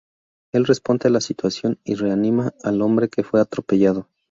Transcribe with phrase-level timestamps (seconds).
[0.51, 4.09] Él responde a la situación y reanima al hombre que fue atropellado.